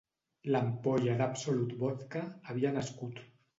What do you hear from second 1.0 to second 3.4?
d'Absolut Vodka havia nascut.